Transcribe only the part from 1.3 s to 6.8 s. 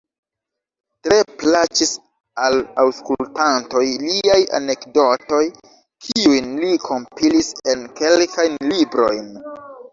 plaĉis al aŭskultantoj liaj anekdotoj, kiujn li